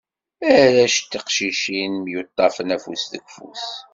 [0.61, 3.65] Arrac tiqcicin, myuṭṭafen afus deg ufus.